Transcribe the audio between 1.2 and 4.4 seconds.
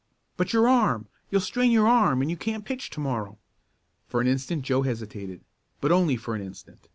You'll strain your arm and you can't pitch to morrow." For an